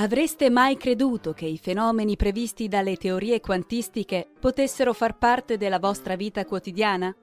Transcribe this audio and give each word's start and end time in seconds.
Avreste 0.00 0.48
mai 0.48 0.78
creduto 0.78 1.34
che 1.34 1.44
i 1.44 1.58
fenomeni 1.58 2.16
previsti 2.16 2.68
dalle 2.68 2.96
teorie 2.96 3.38
quantistiche 3.40 4.26
potessero 4.40 4.94
far 4.94 5.18
parte 5.18 5.58
della 5.58 5.78
vostra 5.78 6.16
vita 6.16 6.46
quotidiana? 6.46 7.14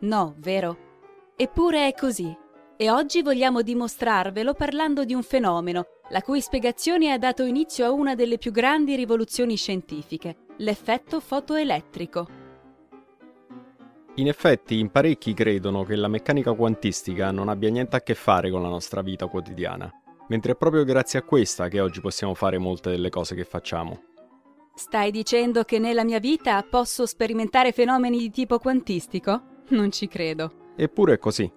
No, 0.00 0.34
vero? 0.36 0.76
Eppure 1.36 1.86
è 1.86 1.94
così. 1.94 2.30
E 2.76 2.90
oggi 2.90 3.22
vogliamo 3.22 3.62
dimostrarvelo 3.62 4.52
parlando 4.52 5.06
di 5.06 5.14
un 5.14 5.22
fenomeno, 5.22 5.86
la 6.10 6.20
cui 6.20 6.42
spiegazione 6.42 7.12
ha 7.12 7.16
dato 7.16 7.44
inizio 7.44 7.86
a 7.86 7.92
una 7.92 8.14
delle 8.14 8.36
più 8.36 8.52
grandi 8.52 8.94
rivoluzioni 8.94 9.56
scientifiche, 9.56 10.36
l'effetto 10.58 11.20
fotoelettrico. 11.20 12.28
In 14.16 14.28
effetti, 14.28 14.78
in 14.78 14.90
parecchi 14.90 15.32
credono 15.32 15.82
che 15.82 15.96
la 15.96 16.08
meccanica 16.08 16.52
quantistica 16.52 17.30
non 17.30 17.48
abbia 17.48 17.70
niente 17.70 17.96
a 17.96 18.02
che 18.02 18.14
fare 18.14 18.50
con 18.50 18.60
la 18.60 18.68
nostra 18.68 19.00
vita 19.00 19.28
quotidiana 19.28 19.90
mentre 20.28 20.52
è 20.52 20.56
proprio 20.56 20.84
grazie 20.84 21.18
a 21.18 21.22
questa 21.22 21.68
che 21.68 21.80
oggi 21.80 22.00
possiamo 22.00 22.34
fare 22.34 22.58
molte 22.58 22.90
delle 22.90 23.10
cose 23.10 23.34
che 23.34 23.44
facciamo. 23.44 24.02
Stai 24.74 25.10
dicendo 25.10 25.64
che 25.64 25.78
nella 25.78 26.04
mia 26.04 26.20
vita 26.20 26.64
posso 26.68 27.04
sperimentare 27.04 27.72
fenomeni 27.72 28.18
di 28.18 28.30
tipo 28.30 28.58
quantistico? 28.58 29.42
Non 29.70 29.90
ci 29.90 30.06
credo. 30.06 30.52
Eppure 30.76 31.14
è 31.14 31.18
così. 31.18 31.50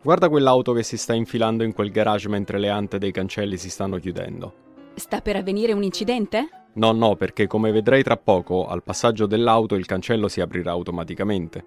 Guarda 0.00 0.28
quell'auto 0.28 0.72
che 0.72 0.82
si 0.82 0.96
sta 0.96 1.12
infilando 1.12 1.64
in 1.64 1.72
quel 1.72 1.90
garage 1.90 2.28
mentre 2.28 2.58
le 2.58 2.68
ante 2.68 2.98
dei 2.98 3.12
cancelli 3.12 3.56
si 3.56 3.68
stanno 3.68 3.98
chiudendo. 3.98 4.54
Sta 4.94 5.20
per 5.20 5.36
avvenire 5.36 5.72
un 5.72 5.82
incidente? 5.82 6.48
No, 6.74 6.92
no, 6.92 7.16
perché 7.16 7.46
come 7.46 7.72
vedrai 7.72 8.02
tra 8.02 8.16
poco, 8.16 8.66
al 8.66 8.82
passaggio 8.82 9.26
dell'auto 9.26 9.74
il 9.74 9.86
cancello 9.86 10.28
si 10.28 10.40
aprirà 10.40 10.70
automaticamente. 10.70 11.64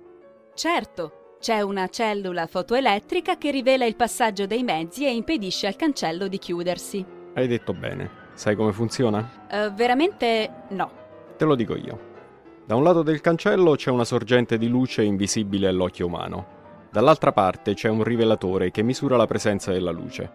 Certo, 0.53 1.24
c'è 1.45 1.61
una 1.61 1.87
cellula 1.89 2.47
fotoelettrica 2.47 3.37
che 3.37 3.51
rivela 3.51 3.85
il 3.85 3.95
passaggio 3.95 4.47
dei 4.47 4.63
mezzi 4.63 5.05
e 5.05 5.13
impedisce 5.13 5.67
al 5.67 5.75
cancello 5.75 6.27
di 6.27 6.39
chiudersi. 6.39 7.05
Hai 7.35 7.45
detto 7.45 7.71
bene. 7.71 8.09
Sai 8.33 8.55
come 8.55 8.73
funziona? 8.73 9.45
Uh, 9.51 9.71
veramente 9.71 10.63
no. 10.69 10.89
Te 11.37 11.45
lo 11.45 11.53
dico 11.53 11.75
io. 11.75 11.99
Da 12.65 12.73
un 12.73 12.81
lato 12.81 13.03
del 13.03 13.21
cancello 13.21 13.75
c'è 13.75 13.91
una 13.91 14.05
sorgente 14.05 14.57
di 14.57 14.67
luce 14.67 15.03
invisibile 15.03 15.67
all'occhio 15.67 16.07
umano. 16.07 16.47
Dall'altra 16.91 17.31
parte 17.31 17.75
c'è 17.75 17.89
un 17.89 18.03
rivelatore 18.03 18.71
che 18.71 18.81
misura 18.81 19.15
la 19.15 19.27
presenza 19.27 19.71
della 19.71 19.91
luce. 19.91 20.31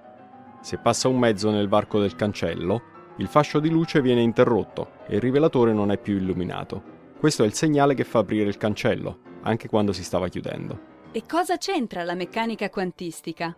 Se 0.60 0.78
passa 0.78 1.09
un 1.09 1.19
mezzo 1.19 1.50
nel 1.50 1.66
varco 1.66 1.99
del 1.99 2.15
cancello, 2.15 2.82
il 3.16 3.26
fascio 3.26 3.59
di 3.59 3.69
luce 3.69 4.00
viene 4.00 4.22
interrotto 4.22 4.91
e 5.09 5.16
il 5.16 5.20
rivelatore 5.20 5.72
non 5.72 5.91
è 5.91 5.99
più 5.99 6.15
illuminato. 6.15 6.81
Questo 7.19 7.43
è 7.43 7.47
il 7.47 7.54
segnale 7.54 7.94
che 7.94 8.04
fa 8.04 8.20
aprire 8.20 8.49
il 8.49 8.59
cancello, 8.59 9.19
anche 9.43 9.69
quando 9.69 9.93
si 9.93 10.04
stava 10.04 10.28
chiudendo. 10.28 10.89
E 11.12 11.25
cosa 11.26 11.56
c'entra 11.56 12.04
la 12.04 12.15
meccanica 12.15 12.71
quantistica? 12.71 13.56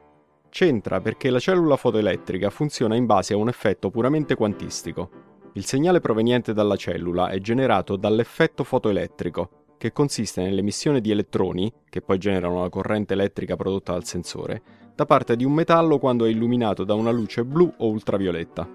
C'entra 0.49 1.03
perché 1.03 1.29
la 1.29 1.39
cellula 1.39 1.77
fotoelettrica 1.77 2.49
funziona 2.49 2.97
in 2.97 3.05
base 3.05 3.35
a 3.35 3.37
un 3.37 3.49
effetto 3.49 3.91
puramente 3.91 4.35
quantistico. 4.35 5.11
Il 5.53 5.67
segnale 5.67 6.01
proveniente 6.01 6.55
dalla 6.55 6.77
cellula 6.77 7.29
è 7.29 7.39
generato 7.41 7.97
dall'effetto 7.97 8.65
fotoelettrico, 8.65 9.51
che 9.77 9.93
consiste 9.93 10.41
nell'emissione 10.41 11.03
di 11.03 11.11
elettroni, 11.11 11.71
che 11.91 12.01
poi 12.01 12.17
generano 12.17 12.62
la 12.62 12.71
corrente 12.71 13.12
elettrica 13.12 13.55
prodotta 13.55 13.93
dal 13.93 14.05
sensore, 14.05 14.62
da 14.95 15.05
parte 15.05 15.37
di 15.37 15.45
un 15.45 15.53
metallo 15.53 15.99
quando 15.99 16.25
è 16.25 16.31
illuminato 16.31 16.85
da 16.85 16.95
una 16.95 17.11
luce 17.11 17.45
blu 17.45 17.71
o 17.77 17.89
ultravioletta. 17.89 18.67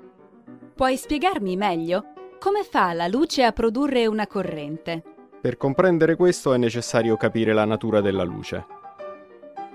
Puoi 0.76 0.96
spiegarmi 0.96 1.56
meglio? 1.56 2.14
Come 2.40 2.64
fa 2.64 2.94
la 2.94 3.08
luce 3.08 3.42
a 3.42 3.52
produrre 3.52 4.06
una 4.06 4.28
corrente? 4.28 5.17
Per 5.40 5.56
comprendere 5.56 6.16
questo 6.16 6.53
è 6.53 6.58
necessario 6.58 7.16
capire 7.16 7.53
la 7.53 7.66
natura 7.66 8.02
della 8.02 8.24
luce. 8.24 8.66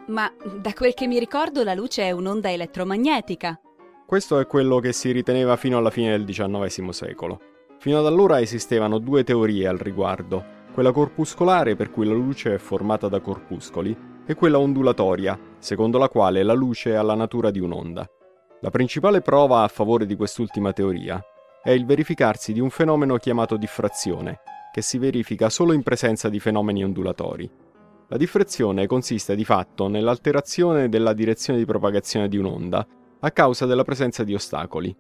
Ma 0.07 0.31
da 0.61 0.73
quel 0.73 0.93
che 0.93 1.07
mi 1.07 1.21
ricordo 1.21 1.63
la 1.63 1.75
luce 1.75 2.03
è 2.03 2.11
un'onda 2.11 2.51
elettromagnetica. 2.51 3.61
Questo 4.05 4.41
è 4.41 4.47
quello 4.47 4.81
che 4.81 4.93
si 4.93 5.13
riteneva 5.13 5.57
fino 5.57 5.79
alla 5.79 5.91
fine 5.91 6.11
del 6.11 6.25
XIX 6.25 6.89
secolo. 6.89 7.41
Fino 7.79 7.99
ad 7.99 8.07
allora 8.07 8.41
esistevano 8.41 8.99
due 8.99 9.23
teorie 9.23 9.69
al 9.69 9.79
riguardo, 9.79 10.45
quella 10.73 10.91
corpuscolare 10.91 11.77
per 11.77 11.91
cui 11.91 12.07
la 12.07 12.13
luce 12.13 12.55
è 12.55 12.59
formata 12.59 13.09
da 13.09 13.21
corpuscoli 13.21 13.97
e 14.27 14.35
quella 14.35 14.59
ondulatoria, 14.59 15.39
secondo 15.59 15.99
la 15.99 16.09
quale 16.09 16.43
la 16.43 16.55
luce 16.55 16.97
ha 16.97 17.03
la 17.03 17.15
natura 17.15 17.51
di 17.53 17.61
un'onda. 17.61 18.05
La 18.61 18.71
principale 18.71 19.21
prova 19.21 19.63
a 19.63 19.69
favore 19.69 20.07
di 20.07 20.17
quest'ultima 20.17 20.73
teoria 20.73 21.23
è 21.63 21.71
il 21.71 21.87
verificarsi 21.87 22.53
di 22.53 22.61
un 22.61 22.71
fenomeno 22.71 23.17
chiamato 23.17 23.57
diffrazione, 23.57 24.41
che 24.73 24.83
si 24.83 24.99
verifica 24.99 25.51
solo 25.51 25.75
in 25.75 25.83
presenza 25.83 26.29
di 26.29 26.41
fenomeni 26.41 26.83
ondulatori. 26.83 27.49
La 28.09 28.17
diffrazione 28.17 28.87
consiste 28.87 29.37
di 29.37 29.45
fatto 29.45 29.87
nell'alterazione 29.87 30.89
della 30.89 31.13
direzione 31.13 31.59
di 31.59 31.65
propagazione 31.65 32.29
di 32.29 32.39
un'onda 32.39 32.87
a 33.21 33.31
causa 33.31 33.67
della 33.67 33.85
presenza 33.85 34.25
di 34.25 34.35
ostacoli. 34.35 34.95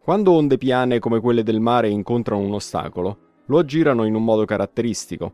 Quando 0.00 0.32
onde 0.32 0.58
piane 0.58 0.98
come 0.98 1.20
quelle 1.20 1.42
del 1.42 1.60
mare 1.60 1.88
incontrano 1.88 2.42
un 2.42 2.52
ostacolo, 2.52 3.18
lo 3.46 3.58
aggirano 3.58 4.04
in 4.04 4.14
un 4.14 4.24
modo 4.24 4.44
caratteristico. 4.44 5.32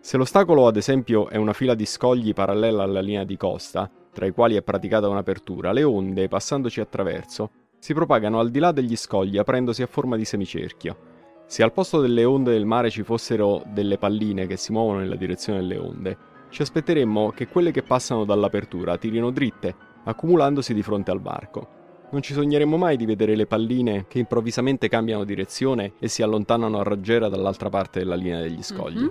Se 0.00 0.16
l'ostacolo, 0.16 0.66
ad 0.66 0.76
esempio, 0.76 1.28
è 1.28 1.36
una 1.36 1.52
fila 1.52 1.74
di 1.74 1.86
scogli 1.86 2.32
parallela 2.32 2.82
alla 2.82 3.00
linea 3.00 3.24
di 3.24 3.36
costa, 3.36 3.90
tra 4.12 4.26
i 4.26 4.32
quali 4.32 4.56
è 4.56 4.62
praticata 4.62 5.08
un'apertura, 5.08 5.72
le 5.72 5.84
onde, 5.84 6.28
passandoci 6.28 6.80
attraverso, 6.80 7.50
si 7.78 7.94
propagano 7.94 8.40
al 8.40 8.50
di 8.50 8.58
là 8.58 8.72
degli 8.72 8.96
scogli 8.96 9.38
aprendosi 9.38 9.82
a 9.82 9.86
forma 9.86 10.16
di 10.16 10.24
semicerchio. 10.24 11.10
Se 11.46 11.62
al 11.62 11.72
posto 11.72 12.00
delle 12.00 12.24
onde 12.24 12.52
del 12.52 12.64
mare 12.64 12.90
ci 12.90 13.02
fossero 13.02 13.62
delle 13.66 13.98
palline 13.98 14.46
che 14.46 14.56
si 14.56 14.72
muovono 14.72 14.98
nella 14.98 15.16
direzione 15.16 15.60
delle 15.60 15.78
onde, 15.78 16.16
ci 16.48 16.62
aspetteremmo 16.62 17.30
che 17.30 17.48
quelle 17.48 17.70
che 17.70 17.82
passano 17.82 18.24
dall'apertura 18.24 18.98
tirino 18.98 19.30
dritte, 19.30 19.74
accumulandosi 20.04 20.74
di 20.74 20.82
fronte 20.82 21.10
al 21.10 21.20
varco. 21.20 21.80
Non 22.10 22.20
ci 22.20 22.34
sogneremmo 22.34 22.76
mai 22.76 22.96
di 22.96 23.06
vedere 23.06 23.34
le 23.34 23.46
palline 23.46 24.04
che 24.06 24.18
improvvisamente 24.18 24.88
cambiano 24.88 25.24
direzione 25.24 25.94
e 25.98 26.08
si 26.08 26.22
allontanano 26.22 26.78
a 26.78 26.82
raggiera 26.82 27.28
dall'altra 27.28 27.70
parte 27.70 28.00
della 28.00 28.16
linea 28.16 28.42
degli 28.42 28.62
scogli. 28.62 28.98
Mm-hmm. 28.98 29.08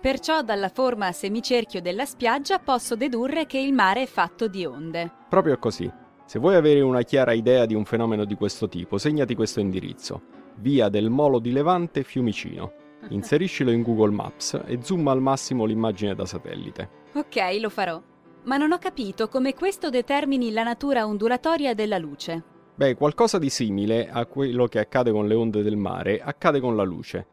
Perciò 0.00 0.42
dalla 0.42 0.68
forma 0.68 1.08
a 1.08 1.12
semicerchio 1.12 1.82
della 1.82 2.04
spiaggia 2.04 2.60
posso 2.60 2.94
dedurre 2.94 3.46
che 3.46 3.58
il 3.58 3.72
mare 3.72 4.02
è 4.02 4.06
fatto 4.06 4.46
di 4.46 4.64
onde. 4.64 5.10
Proprio 5.28 5.58
così. 5.58 5.90
Se 6.28 6.38
vuoi 6.38 6.56
avere 6.56 6.82
una 6.82 7.00
chiara 7.04 7.32
idea 7.32 7.64
di 7.64 7.72
un 7.72 7.86
fenomeno 7.86 8.26
di 8.26 8.34
questo 8.34 8.68
tipo, 8.68 8.98
segnati 8.98 9.34
questo 9.34 9.60
indirizzo 9.60 10.20
via 10.56 10.90
del 10.90 11.08
Molo 11.08 11.38
di 11.38 11.52
Levante 11.52 12.02
Fiumicino. 12.02 12.70
Inseriscilo 13.08 13.70
in 13.70 13.80
Google 13.80 14.10
Maps 14.10 14.60
e 14.66 14.80
zoom 14.82 15.08
al 15.08 15.22
massimo 15.22 15.64
l'immagine 15.64 16.14
da 16.14 16.26
satellite. 16.26 16.90
Ok, 17.14 17.58
lo 17.58 17.70
farò. 17.70 18.02
Ma 18.44 18.58
non 18.58 18.72
ho 18.72 18.76
capito 18.76 19.28
come 19.28 19.54
questo 19.54 19.88
determini 19.88 20.52
la 20.52 20.64
natura 20.64 21.06
ondulatoria 21.06 21.72
della 21.72 21.96
luce. 21.96 22.44
Beh, 22.74 22.94
qualcosa 22.94 23.38
di 23.38 23.48
simile 23.48 24.10
a 24.10 24.26
quello 24.26 24.66
che 24.66 24.80
accade 24.80 25.10
con 25.10 25.26
le 25.26 25.34
onde 25.34 25.62
del 25.62 25.78
mare 25.78 26.20
accade 26.20 26.60
con 26.60 26.76
la 26.76 26.84
luce. 26.84 27.26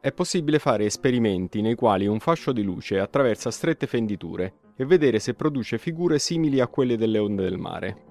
È 0.00 0.10
possibile 0.10 0.58
fare 0.58 0.84
esperimenti 0.84 1.60
nei 1.60 1.76
quali 1.76 2.08
un 2.08 2.18
fascio 2.18 2.50
di 2.50 2.64
luce 2.64 2.98
attraversa 2.98 3.52
strette 3.52 3.86
fenditure 3.86 4.54
e 4.74 4.84
vedere 4.84 5.20
se 5.20 5.34
produce 5.34 5.78
figure 5.78 6.18
simili 6.18 6.58
a 6.58 6.66
quelle 6.66 6.96
delle 6.96 7.18
onde 7.18 7.44
del 7.44 7.58
mare. 7.58 8.10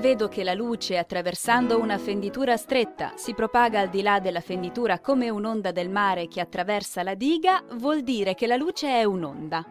Vedo 0.00 0.28
che 0.28 0.44
la 0.44 0.54
luce, 0.54 0.96
attraversando 0.96 1.80
una 1.80 1.98
fenditura 1.98 2.56
stretta, 2.56 3.12
si 3.16 3.34
propaga 3.34 3.80
al 3.80 3.88
di 3.88 4.00
là 4.00 4.20
della 4.20 4.40
fenditura 4.40 5.00
come 5.00 5.28
un'onda 5.28 5.72
del 5.72 5.90
mare 5.90 6.28
che 6.28 6.40
attraversa 6.40 7.02
la 7.02 7.14
diga, 7.14 7.62
vuol 7.72 8.02
dire 8.02 8.34
che 8.34 8.46
la 8.46 8.56
luce 8.56 8.88
è 8.88 9.02
un'onda. 9.02 9.66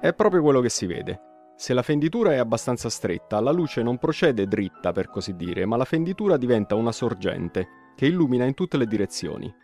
È 0.00 0.12
proprio 0.14 0.40
quello 0.40 0.60
che 0.60 0.70
si 0.70 0.86
vede. 0.86 1.20
Se 1.54 1.74
la 1.74 1.82
fenditura 1.82 2.32
è 2.32 2.38
abbastanza 2.38 2.88
stretta, 2.88 3.40
la 3.40 3.52
luce 3.52 3.82
non 3.82 3.98
procede 3.98 4.46
dritta, 4.46 4.90
per 4.92 5.10
così 5.10 5.36
dire, 5.36 5.66
ma 5.66 5.76
la 5.76 5.84
fenditura 5.84 6.36
diventa 6.38 6.74
una 6.74 6.92
sorgente 6.92 7.92
che 7.94 8.06
illumina 8.06 8.46
in 8.46 8.54
tutte 8.54 8.78
le 8.78 8.86
direzioni. 8.86 9.54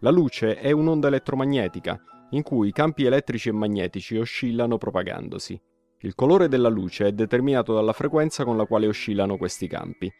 La 0.00 0.10
luce 0.10 0.56
è 0.56 0.70
un'onda 0.70 1.08
elettromagnetica, 1.08 2.00
in 2.30 2.42
cui 2.42 2.68
i 2.68 2.72
campi 2.72 3.04
elettrici 3.04 3.48
e 3.48 3.52
magnetici 3.52 4.16
oscillano 4.16 4.76
propagandosi. 4.76 5.60
Il 6.02 6.14
colore 6.14 6.48
della 6.48 6.70
luce 6.70 7.08
è 7.08 7.12
determinato 7.12 7.74
dalla 7.74 7.92
frequenza 7.92 8.42
con 8.44 8.56
la 8.56 8.64
quale 8.64 8.86
oscillano 8.86 9.36
questi 9.36 9.68
campi. 9.68 10.10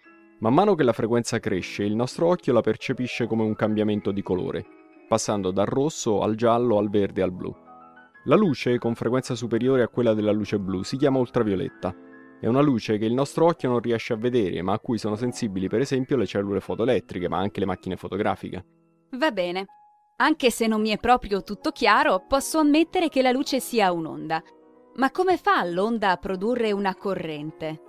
Man 0.41 0.53
mano 0.53 0.75
che 0.75 0.83
la 0.83 0.93
frequenza 0.93 1.39
cresce, 1.39 1.85
il 1.85 1.95
nostro 1.95 2.27
occhio 2.27 2.53
la 2.53 2.61
percepisce 2.61 3.27
come 3.27 3.45
un 3.45 3.55
cambiamento 3.55 4.11
di 4.11 4.21
colore, 4.21 4.63
passando 5.09 5.51
dal 5.51 5.65
rosso 5.65 6.21
al 6.21 6.35
giallo 6.35 6.77
al 6.77 6.91
verde 6.91 7.23
al 7.23 7.33
blu. 7.33 7.55
La 8.25 8.37
luce, 8.37 8.77
con 8.77 8.95
frequenza 8.95 9.35
superiore 9.35 9.81
a 9.81 9.89
quella 9.89 10.13
della 10.13 10.33
luce 10.33 10.59
blu, 10.59 10.83
si 10.83 10.99
chiama 10.99 11.19
ultravioletta. 11.19 11.95
È 12.39 12.47
una 12.47 12.61
luce 12.61 12.99
che 12.99 13.07
il 13.07 13.15
nostro 13.15 13.47
occhio 13.47 13.71
non 13.71 13.81
riesce 13.81 14.13
a 14.13 14.17
vedere, 14.17 14.61
ma 14.61 14.75
a 14.75 14.81
cui 14.81 14.99
sono 14.99 15.17
sensibili 15.17 15.69
per 15.69 15.81
esempio 15.81 16.19
le 16.19 16.27
cellule 16.27 16.61
fotoelettriche, 16.61 17.27
ma 17.27 17.39
anche 17.39 17.59
le 17.59 17.67
macchine 17.67 17.97
fotografiche. 17.97 18.65
Va 19.13 19.31
bene. 19.31 19.65
Anche 20.17 20.51
se 20.51 20.67
non 20.67 20.83
mi 20.83 20.91
è 20.91 20.99
proprio 20.99 21.43
tutto 21.43 21.71
chiaro, 21.71 22.27
posso 22.29 22.59
ammettere 22.59 23.09
che 23.09 23.23
la 23.23 23.31
luce 23.31 23.61
sia 23.61 23.91
un'onda. 23.93 24.43
Ma 24.97 25.11
come 25.11 25.37
fa 25.37 25.65
l'onda 25.65 26.11
a 26.11 26.17
produrre 26.17 26.73
una 26.73 26.95
corrente? 26.95 27.83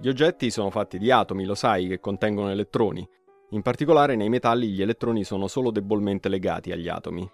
Gli 0.00 0.08
oggetti 0.08 0.50
sono 0.50 0.70
fatti 0.70 0.98
di 0.98 1.10
atomi, 1.10 1.44
lo 1.44 1.54
sai, 1.54 1.88
che 1.88 2.00
contengono 2.00 2.50
elettroni. 2.50 3.06
In 3.50 3.62
particolare 3.62 4.14
nei 4.16 4.28
metalli 4.28 4.68
gli 4.68 4.82
elettroni 4.82 5.24
sono 5.24 5.46
solo 5.46 5.70
debolmente 5.70 6.28
legati 6.28 6.70
agli 6.70 6.88
atomi. 6.88 7.28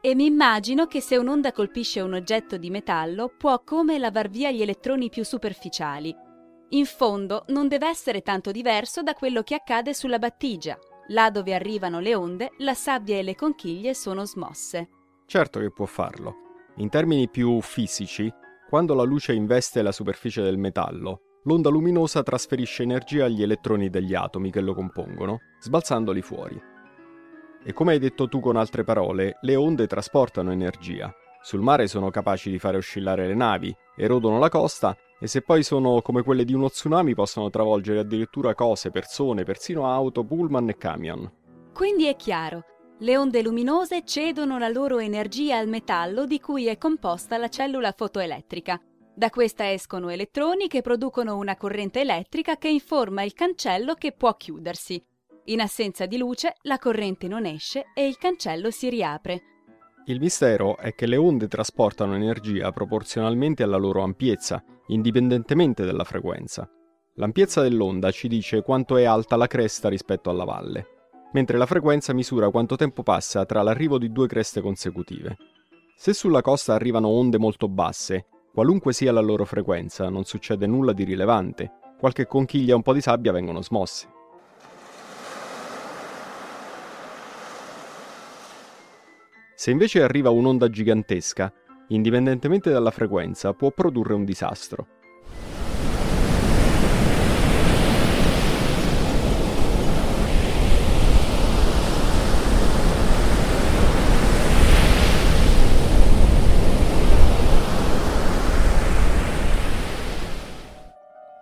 E 0.00 0.14
mi 0.14 0.26
immagino 0.26 0.86
che 0.86 1.00
se 1.00 1.16
un'onda 1.16 1.52
colpisce 1.52 2.00
un 2.00 2.14
oggetto 2.14 2.56
di 2.56 2.70
metallo 2.70 3.32
può 3.36 3.62
come 3.62 3.98
lavar 3.98 4.28
via 4.28 4.50
gli 4.50 4.60
elettroni 4.60 5.10
più 5.10 5.24
superficiali. 5.24 6.12
In 6.70 6.86
fondo 6.86 7.44
non 7.48 7.68
deve 7.68 7.86
essere 7.86 8.22
tanto 8.22 8.50
diverso 8.50 9.02
da 9.02 9.14
quello 9.14 9.42
che 9.42 9.54
accade 9.54 9.94
sulla 9.94 10.18
battigia. 10.18 10.76
Là 11.08 11.30
dove 11.30 11.54
arrivano 11.54 12.00
le 12.00 12.14
onde, 12.14 12.52
la 12.58 12.74
sabbia 12.74 13.16
e 13.16 13.22
le 13.22 13.34
conchiglie 13.34 13.94
sono 13.94 14.24
smosse. 14.24 14.88
Certo 15.26 15.60
che 15.60 15.70
può 15.70 15.84
farlo. 15.84 16.34
In 16.76 16.88
termini 16.88 17.28
più 17.28 17.60
fisici, 17.60 18.32
quando 18.72 18.94
la 18.94 19.02
luce 19.02 19.34
investe 19.34 19.82
la 19.82 19.92
superficie 19.92 20.40
del 20.40 20.56
metallo, 20.56 21.40
l'onda 21.42 21.68
luminosa 21.68 22.22
trasferisce 22.22 22.82
energia 22.82 23.26
agli 23.26 23.42
elettroni 23.42 23.90
degli 23.90 24.14
atomi 24.14 24.50
che 24.50 24.62
lo 24.62 24.72
compongono, 24.72 25.40
sbalzandoli 25.60 26.22
fuori. 26.22 26.58
E 27.62 27.72
come 27.74 27.92
hai 27.92 27.98
detto 27.98 28.28
tu 28.28 28.40
con 28.40 28.56
altre 28.56 28.82
parole, 28.82 29.36
le 29.42 29.56
onde 29.56 29.86
trasportano 29.86 30.52
energia. 30.52 31.14
Sul 31.42 31.60
mare 31.60 31.86
sono 31.86 32.08
capaci 32.08 32.50
di 32.50 32.58
fare 32.58 32.78
oscillare 32.78 33.26
le 33.26 33.34
navi, 33.34 33.76
erodono 33.94 34.38
la 34.38 34.48
costa 34.48 34.96
e 35.20 35.26
se 35.26 35.42
poi 35.42 35.62
sono 35.62 36.00
come 36.00 36.22
quelle 36.22 36.46
di 36.46 36.54
uno 36.54 36.70
tsunami 36.70 37.14
possono 37.14 37.50
travolgere 37.50 37.98
addirittura 37.98 38.54
cose, 38.54 38.90
persone, 38.90 39.44
persino 39.44 39.86
auto, 39.86 40.24
pullman 40.24 40.70
e 40.70 40.78
camion. 40.78 41.30
Quindi 41.74 42.06
è 42.06 42.16
chiaro, 42.16 42.64
le 43.02 43.16
onde 43.16 43.42
luminose 43.42 44.04
cedono 44.04 44.58
la 44.58 44.68
loro 44.68 45.00
energia 45.00 45.58
al 45.58 45.66
metallo 45.66 46.24
di 46.24 46.38
cui 46.38 46.66
è 46.66 46.78
composta 46.78 47.36
la 47.36 47.48
cellula 47.48 47.92
fotoelettrica. 47.96 48.80
Da 49.12 49.28
questa 49.28 49.72
escono 49.72 50.08
elettroni 50.08 50.68
che 50.68 50.82
producono 50.82 51.36
una 51.36 51.56
corrente 51.56 52.00
elettrica 52.00 52.56
che 52.56 52.68
informa 52.68 53.24
il 53.24 53.32
cancello 53.32 53.94
che 53.94 54.12
può 54.12 54.36
chiudersi. 54.36 55.04
In 55.46 55.60
assenza 55.60 56.06
di 56.06 56.16
luce, 56.16 56.54
la 56.62 56.78
corrente 56.78 57.26
non 57.26 57.44
esce 57.44 57.86
e 57.92 58.06
il 58.06 58.16
cancello 58.18 58.70
si 58.70 58.88
riapre. 58.88 59.42
Il 60.06 60.20
mistero 60.20 60.76
è 60.76 60.94
che 60.94 61.06
le 61.06 61.16
onde 61.16 61.48
trasportano 61.48 62.14
energia 62.14 62.70
proporzionalmente 62.70 63.64
alla 63.64 63.78
loro 63.78 64.02
ampiezza, 64.02 64.62
indipendentemente 64.86 65.84
dalla 65.84 66.04
frequenza. 66.04 66.70
L'ampiezza 67.14 67.62
dell'onda 67.62 68.12
ci 68.12 68.28
dice 68.28 68.62
quanto 68.62 68.96
è 68.96 69.04
alta 69.04 69.34
la 69.34 69.48
cresta 69.48 69.88
rispetto 69.88 70.30
alla 70.30 70.44
valle, 70.44 71.01
mentre 71.32 71.58
la 71.58 71.66
frequenza 71.66 72.12
misura 72.12 72.50
quanto 72.50 72.76
tempo 72.76 73.02
passa 73.02 73.44
tra 73.44 73.62
l'arrivo 73.62 73.98
di 73.98 74.12
due 74.12 74.26
creste 74.26 74.60
consecutive. 74.60 75.36
Se 75.94 76.14
sulla 76.14 76.42
costa 76.42 76.74
arrivano 76.74 77.08
onde 77.08 77.38
molto 77.38 77.68
basse, 77.68 78.26
qualunque 78.52 78.92
sia 78.92 79.12
la 79.12 79.20
loro 79.20 79.44
frequenza, 79.44 80.08
non 80.08 80.24
succede 80.24 80.66
nulla 80.66 80.92
di 80.92 81.04
rilevante. 81.04 81.72
Qualche 81.98 82.26
conchiglia 82.26 82.72
e 82.72 82.76
un 82.76 82.82
po' 82.82 82.92
di 82.92 83.00
sabbia 83.00 83.32
vengono 83.32 83.62
smosse. 83.62 84.08
Se 89.54 89.70
invece 89.70 90.02
arriva 90.02 90.30
un'onda 90.30 90.68
gigantesca, 90.68 91.52
indipendentemente 91.88 92.70
dalla 92.70 92.90
frequenza, 92.90 93.52
può 93.52 93.70
produrre 93.70 94.14
un 94.14 94.24
disastro. 94.24 94.86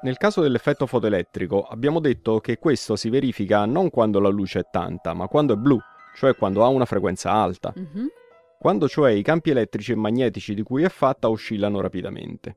Nel 0.03 0.17
caso 0.17 0.41
dell'effetto 0.41 0.87
fotoelettrico 0.87 1.63
abbiamo 1.63 2.01
detto 2.01 2.41
che 2.41 2.59
questo 2.59 2.97
si 2.97 3.11
verifica 3.11 3.67
non 3.67 3.91
quando 3.91 4.19
la 4.19 4.31
luce 4.31 4.61
è 4.61 4.67
tanta, 4.71 5.13
ma 5.13 5.29
quando 5.29 5.53
è 5.53 5.57
blu, 5.57 5.79
cioè 6.17 6.35
quando 6.35 6.65
ha 6.65 6.69
una 6.69 6.87
frequenza 6.87 7.31
alta. 7.33 7.73
Mm-hmm. 7.79 8.07
Quando 8.59 8.89
cioè 8.89 9.11
i 9.11 9.23
campi 9.23 9.51
elettrici 9.51 9.93
e 9.93 9.97
magnetici 9.97 10.55
di 10.55 10.63
cui 10.63 10.85
è 10.85 10.89
fatta 10.89 11.29
oscillano 11.29 11.81
rapidamente. 11.81 12.57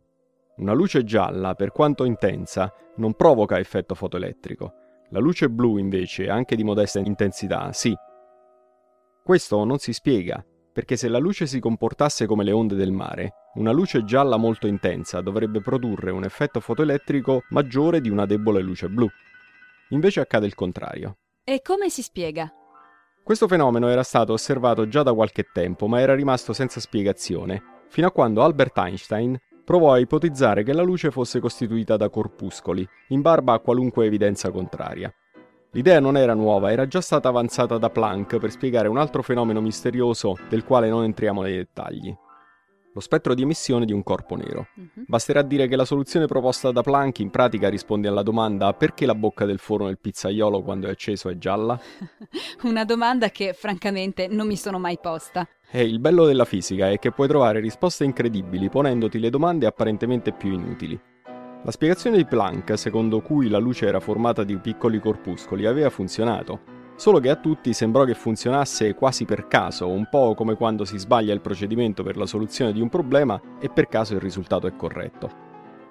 Una 0.57 0.73
luce 0.73 1.03
gialla, 1.03 1.53
per 1.55 1.71
quanto 1.71 2.05
intensa, 2.05 2.73
non 2.95 3.13
provoca 3.13 3.59
effetto 3.59 3.93
fotoelettrico. 3.95 4.73
La 5.09 5.19
luce 5.19 5.49
blu, 5.49 5.77
invece, 5.77 6.29
anche 6.29 6.55
di 6.55 6.63
modesta 6.63 6.99
intensità, 6.99 7.73
sì. 7.73 7.93
Questo 9.23 9.63
non 9.63 9.79
si 9.79 9.93
spiega, 9.93 10.43
perché 10.73 10.97
se 10.97 11.07
la 11.07 11.19
luce 11.19 11.45
si 11.45 11.59
comportasse 11.59 12.25
come 12.25 12.43
le 12.43 12.51
onde 12.51 12.75
del 12.75 12.91
mare, 12.91 13.33
una 13.55 13.71
luce 13.71 14.03
gialla 14.03 14.37
molto 14.37 14.65
intensa 14.65 15.21
dovrebbe 15.21 15.61
produrre 15.61 16.11
un 16.11 16.23
effetto 16.23 16.59
fotoelettrico 16.59 17.43
maggiore 17.49 18.01
di 18.01 18.09
una 18.09 18.25
debole 18.25 18.61
luce 18.61 18.89
blu. 18.89 19.07
Invece 19.89 20.19
accade 20.19 20.47
il 20.47 20.55
contrario. 20.55 21.17
E 21.43 21.61
come 21.61 21.89
si 21.89 22.01
spiega? 22.01 22.51
Questo 23.23 23.47
fenomeno 23.47 23.87
era 23.87 24.03
stato 24.03 24.33
osservato 24.33 24.87
già 24.87 25.03
da 25.03 25.13
qualche 25.13 25.45
tempo, 25.53 25.87
ma 25.87 26.01
era 26.01 26.15
rimasto 26.15 26.51
senza 26.51 26.79
spiegazione, 26.79 27.61
fino 27.87 28.07
a 28.07 28.11
quando 28.11 28.43
Albert 28.43 28.77
Einstein 28.79 29.37
provò 29.63 29.93
a 29.93 29.99
ipotizzare 29.99 30.63
che 30.63 30.73
la 30.73 30.81
luce 30.81 31.11
fosse 31.11 31.39
costituita 31.39 31.95
da 31.95 32.09
corpuscoli, 32.09 32.85
in 33.09 33.21
barba 33.21 33.53
a 33.53 33.59
qualunque 33.59 34.05
evidenza 34.05 34.51
contraria. 34.51 35.13
L'idea 35.73 35.99
non 35.99 36.17
era 36.17 36.33
nuova, 36.33 36.71
era 36.71 36.87
già 36.87 37.01
stata 37.01 37.29
avanzata 37.29 37.77
da 37.77 37.89
Planck 37.89 38.37
per 38.37 38.51
spiegare 38.51 38.87
un 38.87 38.97
altro 38.97 39.23
fenomeno 39.23 39.59
misterioso 39.59 40.37
del 40.47 40.63
quale 40.63 40.87
non 40.87 41.03
entriamo 41.03 41.41
nei 41.41 41.55
dettagli 41.55 42.15
lo 42.93 42.99
spettro 42.99 43.33
di 43.33 43.41
emissione 43.41 43.85
di 43.85 43.91
un 43.91 44.03
corpo 44.03 44.35
nero. 44.35 44.67
Uh-huh. 44.75 45.05
Basterà 45.07 45.41
dire 45.41 45.67
che 45.67 45.75
la 45.75 45.85
soluzione 45.85 46.27
proposta 46.27 46.71
da 46.71 46.83
Planck 46.83 47.19
in 47.19 47.31
pratica 47.31 47.69
risponde 47.69 48.07
alla 48.07 48.21
domanda 48.21 48.71
perché 48.73 49.05
la 49.05 49.15
bocca 49.15 49.45
del 49.45 49.57
forno 49.57 49.87
del 49.87 49.97
pizzaiolo 49.99 50.61
quando 50.61 50.87
è 50.87 50.91
acceso 50.91 51.29
è 51.29 51.37
gialla? 51.37 51.79
Una 52.63 52.85
domanda 52.85 53.29
che 53.29 53.53
francamente 53.53 54.27
non 54.27 54.47
mi 54.47 54.57
sono 54.57 54.77
mai 54.77 54.99
posta. 55.01 55.47
E 55.71 55.83
il 55.83 55.99
bello 55.99 56.25
della 56.25 56.45
fisica 56.45 56.91
è 56.91 56.99
che 56.99 57.11
puoi 57.11 57.27
trovare 57.27 57.59
risposte 57.59 58.03
incredibili 58.03 58.69
ponendoti 58.69 59.17
le 59.17 59.31
domande 59.31 59.65
apparentemente 59.65 60.31
più 60.31 60.53
inutili. 60.53 60.99
La 61.63 61.71
spiegazione 61.71 62.17
di 62.17 62.25
Planck, 62.25 62.77
secondo 62.77 63.21
cui 63.21 63.49
la 63.49 63.57
luce 63.57 63.87
era 63.87 63.99
formata 63.99 64.43
di 64.43 64.57
piccoli 64.57 64.99
corpuscoli, 64.99 65.65
aveva 65.65 65.89
funzionato, 65.89 66.81
Solo 66.95 67.19
che 67.19 67.29
a 67.29 67.35
tutti 67.35 67.73
sembrò 67.73 68.03
che 68.03 68.13
funzionasse 68.13 68.93
quasi 68.93 69.25
per 69.25 69.47
caso, 69.47 69.89
un 69.89 70.07
po' 70.09 70.35
come 70.35 70.55
quando 70.55 70.85
si 70.85 70.97
sbaglia 70.97 71.33
il 71.33 71.41
procedimento 71.41 72.03
per 72.03 72.17
la 72.17 72.27
soluzione 72.27 72.71
di 72.71 72.81
un 72.81 72.89
problema 72.89 73.41
e 73.59 73.69
per 73.69 73.87
caso 73.87 74.13
il 74.13 74.19
risultato 74.19 74.67
è 74.67 74.75
corretto. 74.75 75.29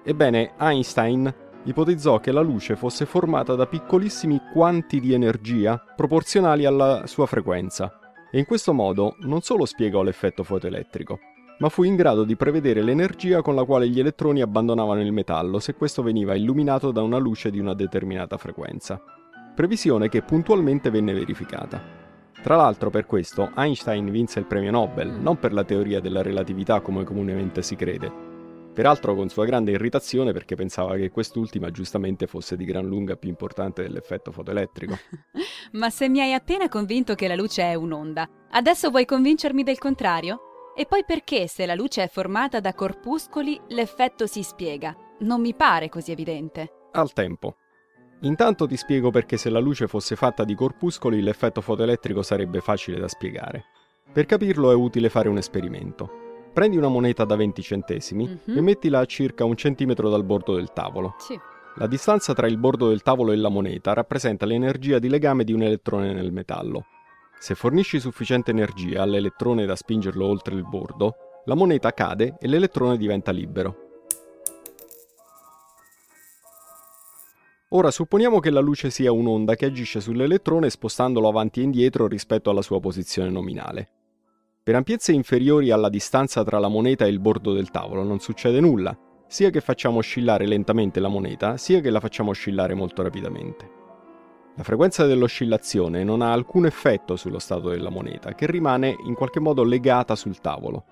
Ebbene, 0.03 0.53
Einstein 0.57 1.33
ipotizzò 1.65 2.19
che 2.19 2.31
la 2.31 2.41
luce 2.41 2.75
fosse 2.75 3.05
formata 3.05 3.53
da 3.55 3.67
piccolissimi 3.67 4.41
quanti 4.53 4.99
di 4.99 5.13
energia 5.13 5.77
proporzionali 5.95 6.65
alla 6.65 7.05
sua 7.05 7.25
frequenza 7.25 7.99
e 8.31 8.39
in 8.39 8.45
questo 8.45 8.73
modo 8.73 9.15
non 9.19 9.41
solo 9.41 9.65
spiegò 9.65 10.01
l'effetto 10.03 10.43
fotoelettrico, 10.43 11.19
ma 11.59 11.69
fu 11.69 11.83
in 11.83 11.95
grado 11.95 12.23
di 12.23 12.35
prevedere 12.35 12.81
l'energia 12.81 13.41
con 13.41 13.55
la 13.55 13.63
quale 13.63 13.87
gli 13.87 13.99
elettroni 13.99 14.41
abbandonavano 14.41 15.01
il 15.01 15.11
metallo 15.11 15.59
se 15.59 15.75
questo 15.75 16.01
veniva 16.01 16.35
illuminato 16.35 16.91
da 16.91 17.01
una 17.01 17.17
luce 17.17 17.51
di 17.51 17.59
una 17.59 17.73
determinata 17.73 18.37
frequenza 18.37 19.01
previsione 19.53 20.09
che 20.09 20.23
puntualmente 20.23 20.89
venne 20.89 21.13
verificata. 21.13 22.01
Tra 22.41 22.55
l'altro 22.55 22.89
per 22.89 23.05
questo 23.05 23.51
Einstein 23.55 24.09
vinse 24.09 24.39
il 24.39 24.45
premio 24.45 24.71
Nobel, 24.71 25.09
non 25.09 25.37
per 25.37 25.53
la 25.53 25.63
teoria 25.63 26.01
della 26.01 26.21
relatività 26.21 26.81
come 26.81 27.03
comunemente 27.03 27.61
si 27.61 27.75
crede, 27.75 28.11
peraltro 28.73 29.15
con 29.15 29.29
sua 29.29 29.45
grande 29.45 29.71
irritazione 29.71 30.33
perché 30.33 30.55
pensava 30.55 30.95
che 30.95 31.11
quest'ultima 31.11 31.71
giustamente 31.71 32.27
fosse 32.27 32.57
di 32.57 32.65
gran 32.65 32.85
lunga 32.85 33.15
più 33.15 33.29
importante 33.29 33.83
dell'effetto 33.83 34.31
fotoelettrico. 34.31 34.97
Ma 35.73 35.89
se 35.89 36.09
mi 36.09 36.19
hai 36.19 36.33
appena 36.33 36.67
convinto 36.67 37.15
che 37.15 37.27
la 37.27 37.35
luce 37.35 37.63
è 37.63 37.75
un'onda, 37.75 38.27
adesso 38.51 38.89
vuoi 38.89 39.05
convincermi 39.05 39.63
del 39.63 39.77
contrario? 39.77 40.52
E 40.75 40.85
poi 40.87 41.03
perché 41.05 41.47
se 41.47 41.65
la 41.65 41.75
luce 41.75 42.03
è 42.03 42.07
formata 42.07 42.59
da 42.59 42.73
corpuscoli 42.73 43.59
l'effetto 43.69 44.25
si 44.25 44.41
spiega? 44.41 44.95
Non 45.19 45.39
mi 45.39 45.53
pare 45.53 45.87
così 45.89 46.11
evidente. 46.11 46.71
Al 46.93 47.13
tempo. 47.13 47.57
Intanto 48.21 48.65
ti 48.65 48.75
spiego 48.77 49.11
perché 49.11 49.37
se 49.37 49.49
la 49.49 49.59
luce 49.59 49.87
fosse 49.87 50.15
fatta 50.15 50.43
di 50.43 50.55
corpuscoli 50.55 51.21
l'effetto 51.21 51.61
fotoelettrico 51.61 52.21
sarebbe 52.23 52.59
facile 52.61 52.99
da 52.99 53.07
spiegare. 53.07 53.65
Per 54.11 54.25
capirlo 54.25 54.71
è 54.71 54.75
utile 54.75 55.09
fare 55.09 55.29
un 55.29 55.37
esperimento. 55.37 56.21
Prendi 56.53 56.77
una 56.77 56.87
moneta 56.87 57.23
da 57.25 57.35
20 57.35 57.61
centesimi 57.61 58.25
Mhm. 58.45 58.57
e 58.57 58.61
mettila 58.61 58.99
a 58.99 59.05
circa 59.05 59.43
un 59.45 59.55
centimetro 59.55 60.09
dal 60.09 60.23
bordo 60.23 60.55
del 60.55 60.71
tavolo. 60.71 61.15
Sì. 61.17 61.37
La 61.75 61.87
distanza 61.87 62.33
tra 62.33 62.47
il 62.47 62.57
bordo 62.57 62.87
del 62.89 63.01
tavolo 63.01 63.31
e 63.31 63.35
la 63.35 63.49
moneta 63.49 63.93
rappresenta 63.93 64.45
l'energia 64.45 64.99
di 64.99 65.09
legame 65.09 65.43
di 65.43 65.53
un 65.53 65.63
elettrone 65.63 66.13
nel 66.13 66.31
metallo. 66.31 66.85
Se 67.43 67.55
fornisci 67.55 67.99
sufficiente 67.99 68.51
energia 68.51 69.01
all'elettrone 69.01 69.65
da 69.65 69.75
spingerlo 69.75 70.25
oltre 70.25 70.55
il 70.55 70.63
bordo, 70.63 71.41
la 71.43 71.55
moneta 71.55 71.91
cade 71.91 72.37
e 72.39 72.47
l'elettrone 72.47 72.95
diventa 72.95 73.31
libero. 73.31 73.75
Ora 77.71 77.91
supponiamo 77.91 78.39
che 78.39 78.49
la 78.49 78.61
luce 78.61 78.89
sia 78.89 79.11
un'onda 79.11 79.55
che 79.55 79.65
agisce 79.65 79.99
sull'elettrone 79.99 80.69
spostandolo 80.69 81.27
avanti 81.27 81.59
e 81.59 81.63
indietro 81.63 82.07
rispetto 82.07 82.49
alla 82.49 82.61
sua 82.61 82.79
posizione 82.79 83.29
nominale. 83.29 83.89
Per 84.63 84.75
ampiezze 84.75 85.11
inferiori 85.11 85.69
alla 85.69 85.89
distanza 85.89 86.45
tra 86.45 86.59
la 86.59 86.69
moneta 86.69 87.03
e 87.03 87.09
il 87.09 87.19
bordo 87.19 87.51
del 87.51 87.71
tavolo 87.71 88.03
non 88.03 88.19
succede 88.19 88.61
nulla, 88.61 88.97
sia 89.27 89.49
che 89.49 89.59
facciamo 89.59 89.97
oscillare 89.97 90.47
lentamente 90.47 91.01
la 91.01 91.09
moneta, 91.09 91.57
sia 91.57 91.81
che 91.81 91.89
la 91.89 91.99
facciamo 91.99 92.29
oscillare 92.29 92.73
molto 92.73 93.03
rapidamente. 93.03 93.82
La 94.55 94.63
frequenza 94.63 95.05
dell'oscillazione 95.07 96.03
non 96.03 96.21
ha 96.21 96.31
alcun 96.31 96.67
effetto 96.67 97.15
sullo 97.15 97.39
stato 97.39 97.69
della 97.69 97.89
moneta, 97.89 98.35
che 98.35 98.45
rimane 98.45 98.95
in 99.05 99.15
qualche 99.15 99.39
modo 99.39 99.63
legata 99.63 100.15
sul 100.15 100.39
tavolo. 100.41 100.85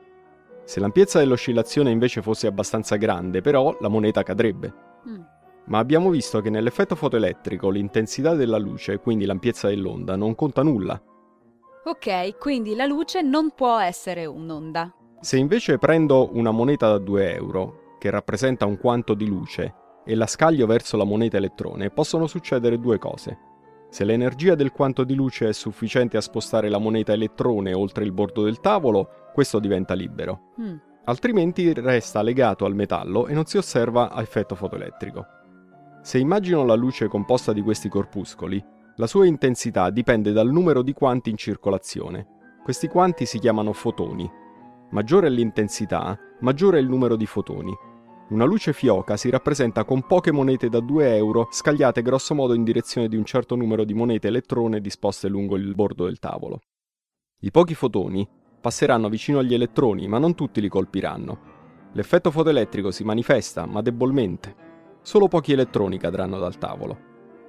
Se 0.63 0.79
l'ampiezza 0.79 1.19
dell'oscillazione 1.19 1.91
invece 1.91 2.23
fosse 2.23 2.47
abbastanza 2.47 2.95
grande, 2.95 3.41
però, 3.41 3.77
la 3.79 3.87
moneta 3.87 4.23
cadrebbe. 4.23 4.73
Mm. 5.07 5.21
Ma 5.65 5.77
abbiamo 5.77 6.09
visto 6.09 6.41
che 6.41 6.49
nell'effetto 6.49 6.95
fotoelettrico 6.95 7.69
l'intensità 7.69 8.33
della 8.33 8.57
luce, 8.57 8.97
quindi 8.97 9.25
l'ampiezza 9.25 9.67
dell'onda, 9.67 10.15
non 10.15 10.33
conta 10.33 10.63
nulla. 10.63 10.99
Ok, 11.83 12.37
quindi 12.39 12.73
la 12.73 12.85
luce 12.85 13.21
non 13.21 13.51
può 13.55 13.77
essere 13.79 14.25
un'onda. 14.25 14.91
Se 15.19 15.37
invece 15.37 15.77
prendo 15.77 16.29
una 16.33 16.49
moneta 16.49 16.87
da 16.87 16.97
2 16.97 17.35
euro, 17.35 17.95
che 17.99 18.09
rappresenta 18.09 18.65
un 18.65 18.79
quanto 18.79 19.13
di 19.13 19.27
luce, 19.27 19.75
e 20.03 20.15
la 20.15 20.25
scaglio 20.25 20.65
verso 20.65 20.97
la 20.97 21.03
moneta 21.03 21.37
elettrone, 21.37 21.91
possono 21.91 22.25
succedere 22.25 22.79
due 22.79 22.97
cose. 22.97 23.49
Se 23.91 24.05
l'energia 24.05 24.55
del 24.55 24.71
quanto 24.71 25.03
di 25.03 25.15
luce 25.15 25.49
è 25.49 25.51
sufficiente 25.51 26.15
a 26.15 26.21
spostare 26.21 26.69
la 26.69 26.77
moneta 26.77 27.11
elettrone 27.11 27.73
oltre 27.73 28.05
il 28.05 28.13
bordo 28.13 28.41
del 28.41 28.61
tavolo, 28.61 29.09
questo 29.33 29.59
diventa 29.59 29.93
libero. 29.93 30.53
Mm. 30.61 30.75
Altrimenti 31.03 31.73
resta 31.73 32.21
legato 32.21 32.63
al 32.63 32.73
metallo 32.73 33.27
e 33.27 33.33
non 33.33 33.45
si 33.45 33.57
osserva 33.57 34.17
effetto 34.21 34.55
fotoelettrico. 34.55 35.25
Se 36.01 36.17
immagino 36.17 36.63
la 36.63 36.75
luce 36.75 37.09
composta 37.09 37.51
di 37.51 37.61
questi 37.61 37.89
corpuscoli, 37.89 38.63
la 38.95 39.07
sua 39.07 39.25
intensità 39.25 39.89
dipende 39.89 40.31
dal 40.31 40.49
numero 40.49 40.83
di 40.83 40.93
quanti 40.93 41.29
in 41.29 41.35
circolazione. 41.35 42.27
Questi 42.63 42.87
quanti 42.87 43.25
si 43.25 43.39
chiamano 43.39 43.73
fotoni. 43.73 44.31
Maggiore 44.91 45.27
è 45.27 45.29
l'intensità, 45.29 46.17
maggiore 46.39 46.77
è 46.77 46.81
il 46.81 46.87
numero 46.87 47.17
di 47.17 47.25
fotoni. 47.25 47.75
Una 48.31 48.45
luce 48.45 48.71
fioca 48.71 49.17
si 49.17 49.29
rappresenta 49.29 49.83
con 49.83 50.03
poche 50.03 50.31
monete 50.31 50.69
da 50.69 50.79
2 50.79 51.17
euro 51.17 51.49
scagliate 51.51 52.01
grossomodo 52.01 52.53
in 52.53 52.63
direzione 52.63 53.09
di 53.09 53.17
un 53.17 53.25
certo 53.25 53.57
numero 53.57 53.83
di 53.83 53.93
monete 53.93 54.29
elettrone 54.29 54.79
disposte 54.79 55.27
lungo 55.27 55.57
il 55.57 55.75
bordo 55.75 56.05
del 56.05 56.17
tavolo. 56.17 56.61
I 57.41 57.51
pochi 57.51 57.73
fotoni 57.73 58.25
passeranno 58.61 59.09
vicino 59.09 59.39
agli 59.39 59.53
elettroni, 59.53 60.07
ma 60.07 60.17
non 60.17 60.33
tutti 60.33 60.61
li 60.61 60.69
colpiranno. 60.69 61.39
L'effetto 61.91 62.31
fotoelettrico 62.31 62.89
si 62.89 63.03
manifesta, 63.03 63.65
ma 63.65 63.81
debolmente. 63.81 64.55
Solo 65.01 65.27
pochi 65.27 65.51
elettroni 65.51 65.97
cadranno 65.97 66.39
dal 66.39 66.57
tavolo. 66.57 66.97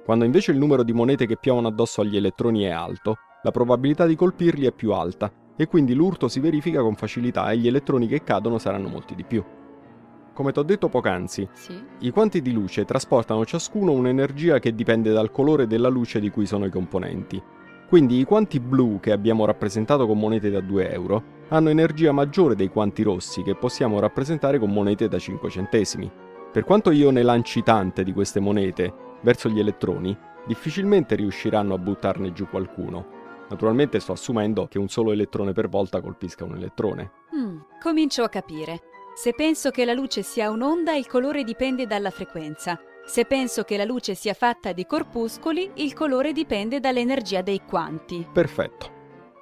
Quando 0.03 0.25
invece 0.25 0.51
il 0.51 0.57
numero 0.57 0.83
di 0.83 0.91
monete 0.91 1.25
che 1.25 1.37
piovono 1.37 1.69
addosso 1.69 2.01
agli 2.01 2.17
elettroni 2.17 2.63
è 2.63 2.71
alto, 2.71 3.15
la 3.43 3.51
probabilità 3.51 4.05
di 4.05 4.17
colpirli 4.17 4.65
è 4.65 4.73
più 4.73 4.91
alta 4.91 5.31
e 5.55 5.65
quindi 5.65 5.93
l'urto 5.93 6.27
si 6.27 6.41
verifica 6.41 6.81
con 6.81 6.95
facilità 6.95 7.49
e 7.51 7.57
gli 7.57 7.67
elettroni 7.67 8.05
che 8.05 8.21
cadono 8.21 8.57
saranno 8.57 8.89
molti 8.89 9.15
di 9.15 9.23
più. 9.23 9.61
Come 10.33 10.51
ti 10.51 10.59
ho 10.59 10.63
detto 10.63 10.89
poc'anzi, 10.89 11.47
Sì. 11.53 11.79
i 11.99 12.09
quanti 12.09 12.41
di 12.41 12.51
luce 12.51 12.85
trasportano 12.85 13.45
ciascuno 13.45 13.91
un'energia 13.91 14.59
che 14.59 14.73
dipende 14.73 15.11
dal 15.11 15.31
colore 15.31 15.67
della 15.67 15.89
luce 15.89 16.19
di 16.19 16.29
cui 16.31 16.45
sono 16.47 16.65
i 16.65 16.71
componenti. 16.71 17.41
Quindi 17.87 18.17
i 18.17 18.23
quanti 18.23 18.59
blu 18.59 18.99
che 18.99 19.11
abbiamo 19.11 19.45
rappresentato 19.45 20.07
con 20.07 20.17
monete 20.17 20.49
da 20.49 20.61
2 20.61 20.91
euro 20.91 21.23
hanno 21.49 21.69
energia 21.69 22.11
maggiore 22.11 22.55
dei 22.55 22.69
quanti 22.69 23.03
rossi 23.03 23.43
che 23.43 23.53
possiamo 23.55 23.99
rappresentare 23.99 24.57
con 24.57 24.71
monete 24.71 25.07
da 25.07 25.19
5 25.19 25.49
centesimi. 25.51 26.11
Per 26.51 26.63
quanto 26.63 26.89
io 26.89 27.11
ne 27.11 27.21
lanci 27.21 27.61
tante 27.61 28.03
di 28.03 28.11
queste 28.13 28.39
monete 28.39 28.91
verso 29.21 29.49
gli 29.49 29.59
elettroni, 29.59 30.17
difficilmente 30.47 31.13
riusciranno 31.15 31.75
a 31.75 31.77
buttarne 31.77 32.33
giù 32.33 32.47
qualcuno. 32.47 33.21
Naturalmente 33.49 33.99
sto 33.99 34.13
assumendo 34.13 34.67
che 34.67 34.79
un 34.79 34.87
solo 34.87 35.11
elettrone 35.11 35.51
per 35.53 35.69
volta 35.69 36.01
colpisca 36.01 36.43
un 36.43 36.55
elettrone. 36.55 37.11
Mm, 37.35 37.57
comincio 37.79 38.23
a 38.23 38.29
capire. 38.29 38.81
Se 39.15 39.33
penso 39.33 39.69
che 39.69 39.85
la 39.85 39.93
luce 39.93 40.23
sia 40.23 40.49
un'onda, 40.49 40.95
il 40.95 41.05
colore 41.05 41.43
dipende 41.43 41.85
dalla 41.85 42.09
frequenza. 42.09 42.79
Se 43.05 43.25
penso 43.25 43.63
che 43.63 43.77
la 43.77 43.83
luce 43.83 44.15
sia 44.15 44.33
fatta 44.33 44.71
di 44.71 44.87
corpuscoli, 44.87 45.71
il 45.75 45.93
colore 45.93 46.31
dipende 46.31 46.79
dall'energia 46.79 47.41
dei 47.41 47.61
quanti. 47.63 48.27
Perfetto. 48.31 48.91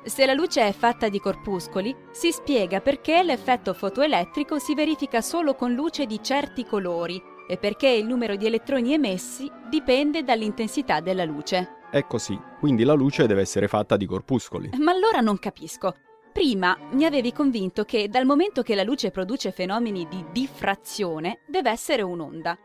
Se 0.03 0.25
la 0.25 0.33
luce 0.33 0.67
è 0.67 0.73
fatta 0.73 1.07
di 1.07 1.19
corpuscoli, 1.19 1.95
si 2.11 2.31
spiega 2.31 2.81
perché 2.81 3.23
l'effetto 3.23 3.73
fotoelettrico 3.73 4.59
si 4.59 4.73
verifica 4.73 5.21
solo 5.21 5.55
con 5.55 5.73
luce 5.73 6.05
di 6.05 6.21
certi 6.21 6.65
colori 6.65 7.21
e 7.47 7.57
perché 7.57 7.87
il 7.87 8.05
numero 8.05 8.35
di 8.35 8.47
elettroni 8.47 8.93
emessi 8.93 9.49
dipende 9.69 10.23
dall'intensità 10.23 10.99
della 10.99 11.23
luce. 11.23 11.77
È 11.91 12.05
così, 12.07 12.37
quindi 12.59 12.83
la 12.83 12.93
luce 12.93 13.25
deve 13.25 13.41
essere 13.41 13.67
fatta 13.67 13.95
di 13.95 14.05
corpuscoli. 14.05 14.71
Ma 14.79 14.91
allora 14.91 15.19
non 15.19 15.37
capisco. 15.37 15.95
Prima 16.31 16.77
mi 16.91 17.03
avevi 17.03 17.33
convinto 17.33 17.83
che 17.83 18.07
dal 18.07 18.25
momento 18.25 18.61
che 18.61 18.73
la 18.73 18.83
luce 18.83 19.11
produce 19.11 19.51
fenomeni 19.51 20.07
di 20.09 20.23
diffrazione 20.31 21.39
deve 21.45 21.69
essere 21.69 22.01
un'onda. 22.01 22.57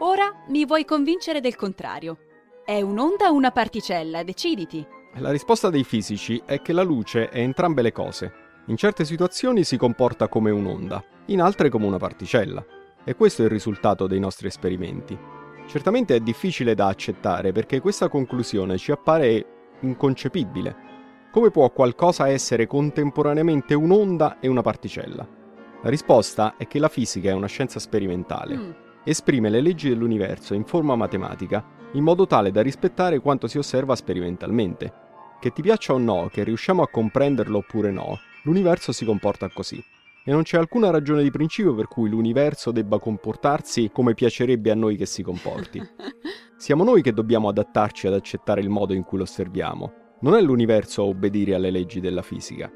Ora 0.00 0.44
mi 0.48 0.66
vuoi 0.66 0.84
convincere 0.84 1.40
del 1.40 1.56
contrario. 1.56 2.18
È 2.62 2.80
un'onda 2.82 3.30
o 3.30 3.32
una 3.32 3.52
particella? 3.52 4.22
Deciditi. 4.22 4.86
La 5.14 5.30
risposta 5.30 5.70
dei 5.70 5.82
fisici 5.82 6.42
è 6.44 6.60
che 6.60 6.74
la 6.74 6.82
luce 6.82 7.30
è 7.30 7.38
entrambe 7.38 7.80
le 7.80 7.92
cose. 7.92 8.32
In 8.66 8.76
certe 8.76 9.06
situazioni 9.06 9.64
si 9.64 9.78
comporta 9.78 10.28
come 10.28 10.50
un'onda, 10.50 11.02
in 11.26 11.40
altre 11.40 11.70
come 11.70 11.86
una 11.86 11.98
particella. 11.98 12.62
E 13.02 13.14
questo 13.14 13.40
è 13.40 13.44
il 13.46 13.50
risultato 13.50 14.06
dei 14.06 14.20
nostri 14.20 14.48
esperimenti. 14.48 15.18
Certamente 15.66 16.16
è 16.16 16.20
difficile 16.20 16.74
da 16.74 16.88
accettare 16.88 17.52
perché 17.52 17.80
questa 17.80 18.08
conclusione 18.08 18.76
ci 18.76 18.92
appare 18.92 19.76
inconcepibile. 19.80 20.85
Come 21.36 21.50
può 21.50 21.68
qualcosa 21.68 22.28
essere 22.28 22.66
contemporaneamente 22.66 23.74
un'onda 23.74 24.38
e 24.40 24.48
una 24.48 24.62
particella? 24.62 25.28
La 25.82 25.90
risposta 25.90 26.54
è 26.56 26.66
che 26.66 26.78
la 26.78 26.88
fisica 26.88 27.28
è 27.28 27.34
una 27.34 27.46
scienza 27.46 27.78
sperimentale. 27.78 28.56
Mm, 28.56 28.70
Esprime 29.04 29.50
le 29.50 29.60
leggi 29.60 29.90
dell'universo 29.90 30.54
in 30.54 30.64
forma 30.64 30.96
matematica 30.96 31.62
in 31.92 32.04
modo 32.04 32.26
tale 32.26 32.50
da 32.50 32.62
rispettare 32.62 33.18
quanto 33.18 33.48
si 33.48 33.58
osserva 33.58 33.94
sperimentalmente. 33.94 34.90
Che 35.38 35.52
ti 35.52 35.60
piaccia 35.60 35.92
o 35.92 35.98
no, 35.98 36.30
che 36.32 36.42
riusciamo 36.42 36.82
a 36.82 36.88
comprenderlo 36.88 37.58
oppure 37.58 37.90
no, 37.90 38.18
l'universo 38.44 38.92
si 38.92 39.04
comporta 39.04 39.50
così. 39.50 39.84
E 40.24 40.32
non 40.32 40.42
c'è 40.42 40.56
alcuna 40.56 40.88
ragione 40.88 41.22
di 41.22 41.30
principio 41.30 41.74
per 41.74 41.86
cui 41.86 42.08
l'universo 42.08 42.70
debba 42.70 42.98
comportarsi 42.98 43.90
come 43.92 44.14
piacerebbe 44.14 44.70
a 44.70 44.74
noi 44.74 44.96
che 44.96 45.04
si 45.04 45.22
comporti. 45.22 45.82
Siamo 46.56 46.82
noi 46.82 47.02
che 47.02 47.12
dobbiamo 47.12 47.50
adattarci 47.50 48.06
ad 48.06 48.14
accettare 48.14 48.62
il 48.62 48.70
modo 48.70 48.94
in 48.94 49.04
cui 49.04 49.18
lo 49.18 49.24
osserviamo. 49.24 50.04
Non 50.18 50.34
è 50.34 50.40
l'universo 50.40 51.02
a 51.02 51.06
obbedire 51.06 51.54
alle 51.54 51.70
leggi 51.70 52.00
della 52.00 52.22
fisica. 52.22 52.70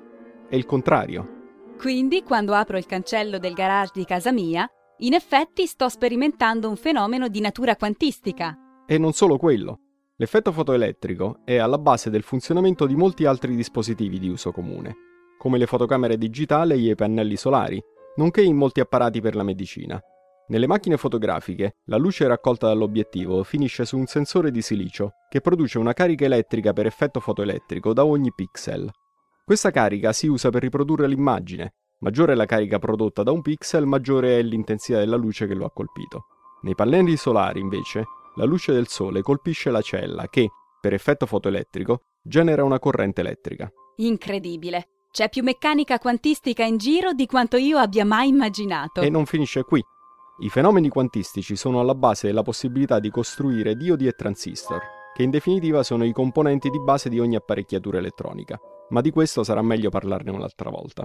È 0.48 0.54
il 0.56 0.66
contrario. 0.66 1.38
Quindi, 1.78 2.22
quando 2.22 2.52
apro 2.52 2.76
il 2.76 2.84
cancello 2.84 3.38
del 3.38 3.54
garage 3.54 3.92
di 3.94 4.04
casa 4.04 4.30
mia, 4.30 4.68
in 4.98 5.14
effetti 5.14 5.66
sto 5.66 5.88
sperimentando 5.88 6.68
un 6.68 6.76
fenomeno 6.76 7.28
di 7.28 7.40
natura 7.40 7.76
quantistica. 7.76 8.54
E 8.86 8.98
non 8.98 9.12
solo 9.12 9.38
quello. 9.38 9.78
L'effetto 10.16 10.52
fotoelettrico 10.52 11.38
è 11.44 11.56
alla 11.56 11.78
base 11.78 12.10
del 12.10 12.22
funzionamento 12.22 12.84
di 12.84 12.94
molti 12.94 13.24
altri 13.24 13.56
dispositivi 13.56 14.18
di 14.18 14.28
uso 14.28 14.52
comune, 14.52 14.94
come 15.38 15.56
le 15.56 15.64
fotocamere 15.64 16.18
digitali 16.18 16.86
e 16.86 16.90
i 16.90 16.94
pannelli 16.94 17.36
solari, 17.36 17.82
nonché 18.16 18.42
in 18.42 18.56
molti 18.56 18.80
apparati 18.80 19.22
per 19.22 19.34
la 19.34 19.42
medicina. 19.42 19.98
Nelle 20.50 20.66
macchine 20.66 20.96
fotografiche, 20.96 21.76
la 21.86 21.96
luce 21.96 22.26
raccolta 22.26 22.66
dall'obiettivo 22.66 23.42
finisce 23.42 23.84
su 23.84 23.96
un 23.96 24.06
sensore 24.06 24.50
di 24.50 24.62
silicio 24.62 25.12
che 25.28 25.40
produce 25.40 25.78
una 25.78 25.92
carica 25.92 26.26
elettrica 26.26 26.72
per 26.72 26.86
effetto 26.86 27.18
fotoelettrico 27.20 27.92
da 27.92 28.04
ogni 28.04 28.32
pixel. 28.34 28.90
Questa 29.44 29.70
carica 29.70 30.12
si 30.12 30.26
usa 30.26 30.50
per 30.50 30.62
riprodurre 30.62 31.06
l'immagine, 31.06 31.74
Maggiore 32.02 32.32
è 32.32 32.34
la 32.34 32.46
carica 32.46 32.78
prodotta 32.78 33.22
da 33.22 33.30
un 33.30 33.42
pixel, 33.42 33.84
maggiore 33.84 34.38
è 34.38 34.42
l'intensità 34.42 34.98
della 35.00 35.16
luce 35.16 35.46
che 35.46 35.52
lo 35.52 35.66
ha 35.66 35.70
colpito. 35.70 36.24
Nei 36.62 36.74
pannelli 36.74 37.14
solari, 37.16 37.60
invece, 37.60 38.04
la 38.36 38.44
luce 38.44 38.72
del 38.72 38.88
sole 38.88 39.20
colpisce 39.20 39.70
la 39.70 39.82
cella 39.82 40.26
che, 40.28 40.48
per 40.80 40.94
effetto 40.94 41.26
fotoelettrico, 41.26 42.00
genera 42.22 42.64
una 42.64 42.78
corrente 42.78 43.20
elettrica. 43.20 43.70
Incredibile. 43.96 44.88
C'è 45.10 45.28
più 45.28 45.42
meccanica 45.42 45.98
quantistica 45.98 46.64
in 46.64 46.78
giro 46.78 47.12
di 47.12 47.26
quanto 47.26 47.58
io 47.58 47.76
abbia 47.76 48.06
mai 48.06 48.28
immaginato. 48.28 49.02
E 49.02 49.10
non 49.10 49.26
finisce 49.26 49.62
qui. 49.64 49.84
I 50.42 50.48
fenomeni 50.48 50.88
quantistici 50.88 51.54
sono 51.54 51.80
alla 51.80 51.94
base 51.94 52.26
della 52.26 52.40
possibilità 52.40 52.98
di 52.98 53.10
costruire 53.10 53.76
diodi 53.76 54.06
e 54.06 54.12
transistor, 54.12 54.80
che 55.14 55.22
in 55.22 55.28
definitiva 55.28 55.82
sono 55.82 56.02
i 56.02 56.12
componenti 56.12 56.70
di 56.70 56.80
base 56.80 57.10
di 57.10 57.20
ogni 57.20 57.36
apparecchiatura 57.36 57.98
elettronica. 57.98 58.58
Ma 58.88 59.02
di 59.02 59.10
questo 59.10 59.44
sarà 59.44 59.60
meglio 59.60 59.90
parlarne 59.90 60.30
un'altra 60.30 60.70
volta. 60.70 61.04